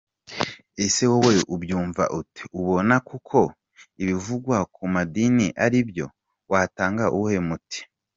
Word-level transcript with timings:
Ese 0.83 1.03
wowe 1.11 1.33
ubyumva 1.55 2.03
ute? 2.19 2.41
Ubona 2.59 2.95
koko 3.07 3.39
ibivugwa 4.01 4.57
ku 4.73 4.83
madini 4.93 5.47
ari 5.63 5.79
byo? 5.89 6.05
Watanga 6.51 7.05
uwuhe 7.15 7.39
muti?. 7.47 7.79